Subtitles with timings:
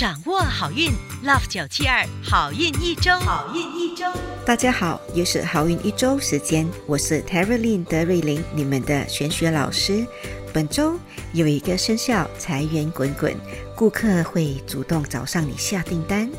[0.00, 0.90] 掌握好运
[1.22, 4.06] ，Love 九七二好运一周，好运一周。
[4.46, 10.06] 大家好，又是好运一周时间，我是 Terry Lin 德瑞琳，你们的玄学老师。
[10.54, 10.98] 本周
[11.34, 13.36] 有一个生肖财源滚滚，
[13.76, 16.30] 顾客会主动找上你下订单；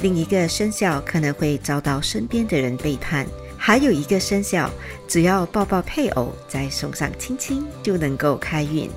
[0.00, 3.26] 另一个生肖可能会遭到身边的人背叛；
[3.56, 4.70] 还有一个生肖，
[5.08, 8.88] 只要抱抱配偶，再送上亲亲，就能够开运。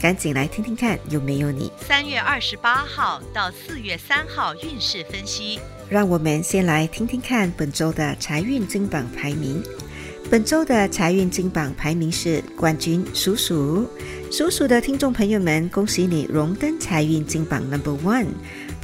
[0.00, 1.72] 赶紧来听听看，有没有你？
[1.80, 5.58] 三月二十八号到四月三号运势分析。
[5.88, 9.62] 让我们先来听听看本周的财运金榜排名。
[10.28, 13.88] 本周的财运金榜排名是冠军鼠鼠。
[14.30, 18.26] 鼠鼠的听众朋友们，恭喜你荣登财运金榜 Number One。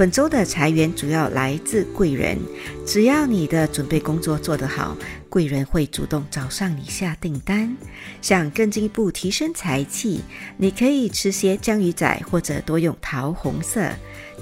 [0.02, 2.36] 本周的财源主要来自贵人，
[2.84, 4.96] 只要你的准备工作做得好，
[5.28, 7.76] 贵人会主动找上你下订单。
[8.20, 10.20] 想更进一步提升财气，
[10.56, 13.88] 你可以吃些江鱼仔，或者多用桃红色。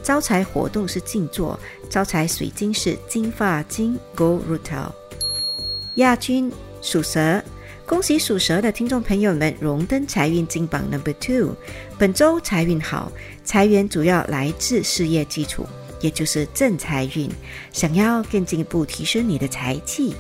[0.03, 4.91] 招财活动是静坐，招财水晶是金发晶 Gold Rutil。
[5.97, 6.51] 亚军
[6.81, 7.45] 属蛇。
[7.91, 11.57] 恭喜属蛇的听众朋友们荣登财运金榜 Number Two。
[11.99, 13.11] 本周财运好，
[13.43, 15.67] 财源主要来自事业基础，
[16.01, 17.29] 也就是正财运。
[17.73, 20.15] 想要更进一步提升你的财气，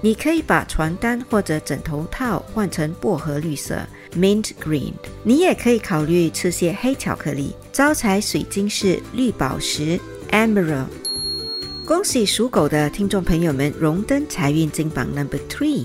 [0.00, 3.78] 你可以把床单或者枕头套换成薄荷绿色
[4.16, 4.92] Mint Green。
[5.22, 7.54] 你也可以考虑吃些黑巧克力。
[7.72, 9.96] 招财水晶是绿宝石
[10.32, 10.88] Emerald。
[11.92, 15.84] 恭喜属狗的听众朋友们荣登财运金榜 Number Three。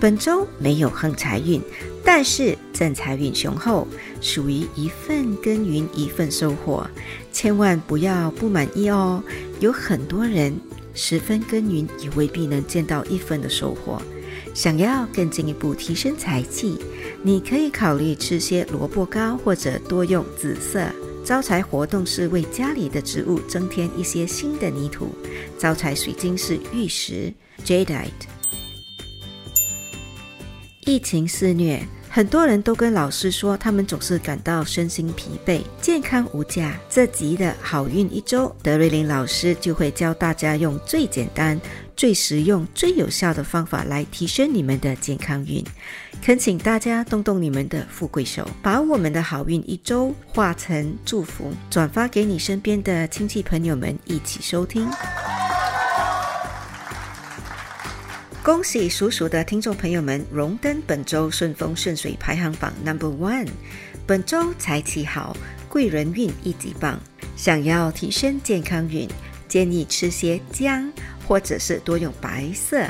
[0.00, 1.62] 本周没有横财运，
[2.04, 3.86] 但是正财运雄厚，
[4.20, 6.84] 属于一份耕耘一份收获，
[7.30, 9.22] 千万不要不满意哦。
[9.60, 10.52] 有很多人
[10.92, 14.02] 十分耕耘，也未必能见到一分的收获。
[14.54, 16.76] 想要更进一步提升财气，
[17.22, 20.84] 你可以考虑吃些萝卜糕，或者多用紫色。
[21.24, 25.08] 招财活动是为家里的植物增添一些新的泥土。
[25.58, 27.32] 招财水晶是玉石
[27.64, 28.10] Jadeite。
[30.80, 36.78] 疫情肆虐，很多人都跟老师说，他们总是感到身心疲惫，健康无价。
[36.90, 41.58] 这集的好运一周，德瑞琳老师就会教大家用最简单、
[41.96, 45.64] 最实用、最有效的方法来提升你们的健康运。
[46.22, 54.88] 恳请大家动动你们的富贵手，把我们的好运一周化成祝福，转发给你身边的亲戚朋友们一起收听。
[58.42, 63.48] 恭喜属鼠的听众朋友们荣登本周顺风顺水排行榜 Number One。
[64.06, 65.34] 本周财气好，
[65.66, 67.00] 贵人运一级棒。
[67.36, 69.08] 想要提升健康运，
[69.48, 70.92] 建议吃些姜，
[71.26, 72.86] 或者是多用白色。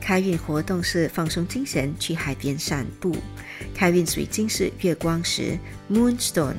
[0.00, 3.16] 开运活动是放松精神，去海边散步。
[3.74, 5.58] 开运水晶是月光石
[5.90, 6.54] Moonstone。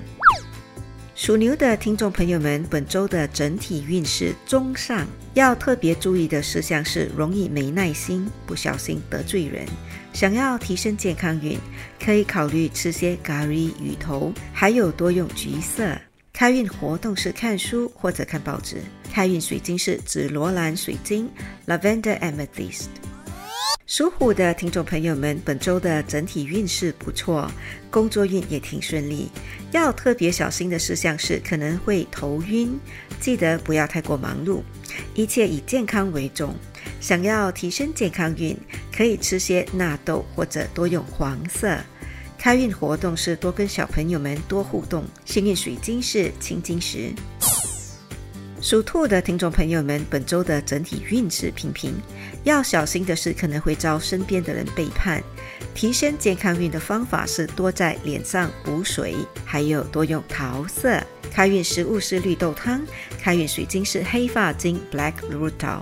[1.15, 9.65] 属牛的听众朋友们，本周的整体运势中上，要特别注意的事项是容易没耐心，不小心得罪人。
[10.13, 11.57] 想要提升健康运，
[12.01, 15.97] 可以考虑吃些咖喱鱼头，还有多用橘色。
[16.31, 18.77] 开运活动是看书或者看报纸。
[19.11, 21.29] 开运水晶是紫罗兰水晶
[21.67, 22.87] （Lavender Amethyst）。
[23.85, 27.51] 属虎的听众朋友们，本周的整体运势不错，
[27.89, 29.29] 工作运也挺顺利。
[29.71, 32.79] 要特别小心的事项是可能会头晕，
[33.19, 34.61] 记得不要太过忙碌，
[35.15, 36.55] 一切以健康为重。
[37.01, 38.55] 想要提升健康运，
[38.95, 41.75] 可以吃些纳豆或者多用黄色。
[42.37, 45.03] 开运活动是多跟小朋友们多互动。
[45.25, 47.11] 幸运水晶是青金石。
[48.61, 51.93] 属兔的听众朋友们，本周的整体运势平平，
[52.43, 55.23] 要小心的是可能会遭身边的人背叛。
[55.73, 59.15] 提升健康运的方法是多在脸上补水，
[59.45, 61.01] 还有多用桃色。
[61.31, 62.85] 开运食物是绿豆汤，
[63.17, 65.79] 开运水晶是黑发晶 （Black route。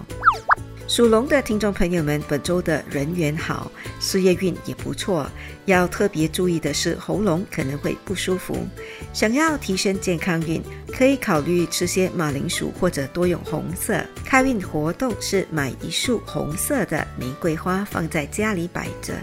[0.97, 5.29] 属龙的听众朋友们，本周的人缘好，事业运也不错。
[5.65, 8.67] 要特别注意的是，喉咙可能会不舒服。
[9.13, 10.59] 想要提升健康运，
[10.91, 14.03] 可以考虑吃些马铃薯或者多用红色。
[14.25, 19.13] 开运活动是买一束红色的玫瑰花放在家里摆着。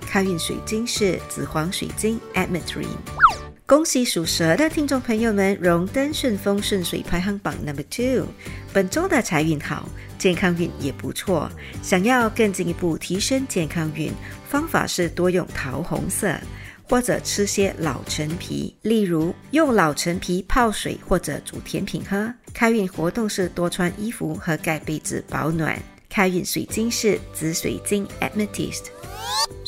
[0.00, 3.49] 开运水晶是紫黄水晶 （Ametrine）。
[3.70, 8.26] 恭喜属蛇的听众朋友们荣登顺风顺水排行榜 Number Two。
[8.72, 9.88] 本周的财运好，
[10.18, 11.48] 健康运也不错。
[11.80, 14.10] 想要更进一步提升健康运，
[14.48, 16.34] 方法是多用桃红色，
[16.82, 22.34] 或者吃些老陈皮，例如用老陈皮泡水或者煮甜品喝。
[22.52, 25.80] 开运活动是多穿衣服和盖被子保暖。
[26.08, 28.86] 开运水晶是紫水晶 Amethyst。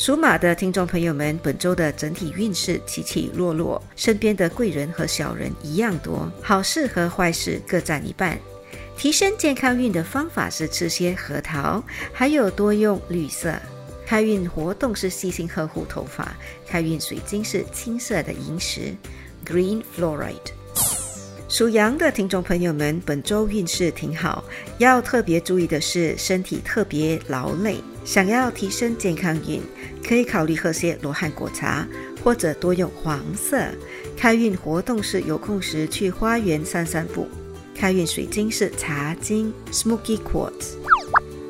[0.05, 8.37] 属马的听众朋友们，本周的整体运势起起落落，身边的贵人和小人一样多，好事和坏事各占一半。
[8.97, 11.81] 提升健康运的方法是吃些核桃，
[12.13, 13.55] 还有多用绿色。
[14.05, 18.93] 开运活动是细心呵护头发，开运水晶是青色的萤石
[19.47, 20.51] （Green Fluorite）。
[21.49, 24.43] 属羊的听众朋友们，本周运势挺好，
[24.79, 27.77] 要特别注意的是身体特别劳累。
[28.05, 29.61] 想要提升健康运，
[30.07, 31.87] 可以考虑喝些罗汉果茶，
[32.23, 33.65] 或者多用黄色。
[34.17, 37.29] 开运活动是有空时去花园散散步。
[37.75, 40.75] 开运水晶是茶晶 （Smoky Quartz）。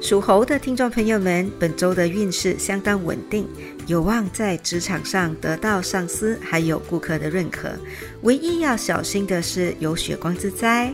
[0.00, 3.46] 属猴的听众朋友们，本周的运势相当稳定，
[3.87, 7.70] 有望在职场上得到上司还有顾客的认可。
[8.22, 10.93] 唯一要小心的是有血光之灾。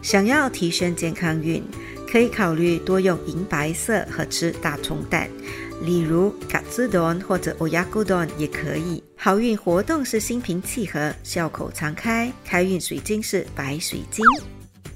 [0.00, 1.62] 想要提升健康运，
[2.10, 5.28] 可以考虑多用银白色和吃大葱蛋，
[5.82, 9.02] 例如卡兹 don 或者 oyakudon 也可以。
[9.14, 12.32] 好运活动是心平气和，笑口常开。
[12.44, 14.24] 开运水晶是白水晶。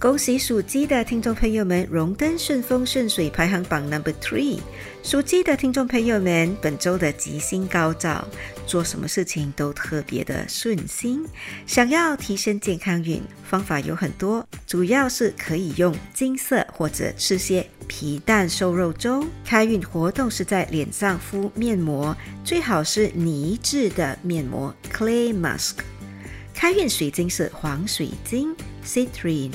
[0.02, 4.58] 恭喜属鸡的听众朋友们荣登顺风顺水排行榜 number three。
[5.00, 8.26] 属鸡的听众朋友们，本周的吉星高照，
[8.66, 11.25] 做什么事情都特别的顺心。
[11.69, 19.25] 想要提升健康运，方法有很多，主要是可以用金色或者吃些皮蛋瘦肉粥。
[19.44, 25.75] 开运活动是在脸上敷面膜，最好是泥质的面膜 （clay mask）。
[26.52, 28.52] 开运水晶是黄水晶
[28.84, 29.52] （citrine）。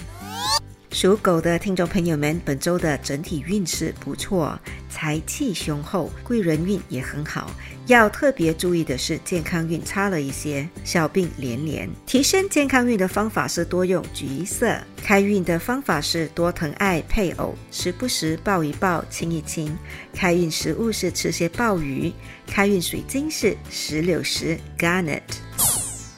[0.99, 4.59] 属狗的听众朋友们，本周的整体运势不错，
[4.89, 7.51] 财气雄厚，贵人运也很好。
[7.85, 11.88] 要特别注意的是，健康运差了一些，小病连连。
[12.07, 14.75] 提升健康运的方法是多用橘色。
[15.03, 19.77] 开运的方法是多疼爱配偶，时不时抱一抱，亲一亲。
[20.15, 22.11] 开运食物是吃些鲍鱼。
[22.47, 25.21] 开运水晶是石榴石 （Garnet）。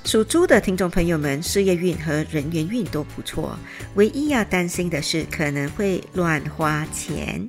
[0.09, 3.55] 属猪的听众朋友们，事业运和人缘运都不错，
[3.93, 7.47] 唯一要担心的是可能会乱花钱。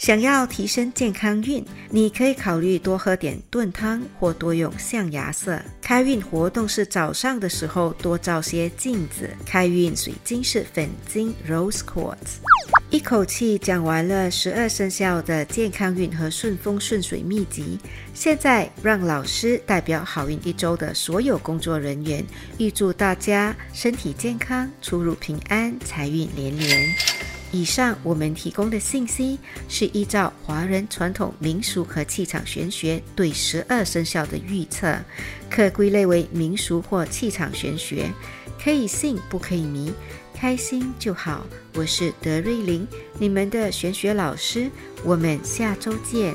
[0.00, 5.60] 想要提升健康运，你可以考虑多喝点炖汤或多用象牙色。
[5.82, 9.28] 开运活动是早上的时候多照些镜子。
[9.44, 12.38] 开运水晶是粉晶 （Rose Quartz）。
[12.88, 17.78] 一口气讲完了十二生肖的健康运和顺风顺水秘籍，
[18.14, 22.24] 现在让老师代表好运一周的所有工作人员，
[22.56, 26.88] 预祝大家身体健康、出入平安、财运连连。
[27.52, 29.38] 以上我们提供的信息
[29.68, 34.96] 是依照华人传统民俗和气场玄学对十二生肖的预测，
[35.50, 38.08] 可归类为民俗或气场玄学，
[38.62, 39.92] 可以信不可以迷。
[40.32, 41.44] 开心就好，
[41.74, 42.86] 我是德瑞琳，
[43.18, 44.70] 你们的玄学老师，
[45.04, 46.34] 我们下周见。